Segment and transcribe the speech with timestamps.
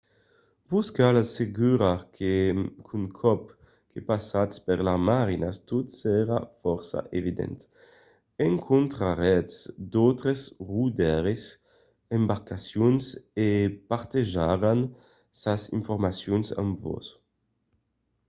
[0.69, 1.99] vos cal assegurar
[2.85, 3.43] qu'un còp
[3.91, 7.57] que passatz per las marinas tot serà fòrça evident.
[8.49, 9.55] encontraretz
[9.91, 10.39] d’autres
[10.71, 11.43] rodaires
[12.09, 13.03] d'embarcacions
[13.47, 13.49] e
[13.91, 14.79] partejaràn
[15.41, 17.05] sas informacions amb vos